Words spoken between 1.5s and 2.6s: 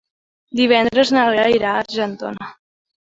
irà a Argentona.